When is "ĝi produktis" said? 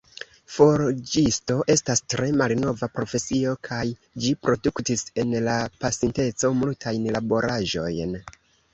4.25-5.07